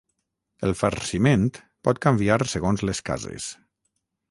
[0.67, 1.43] el farciment
[1.89, 3.53] pot canviar segons les cases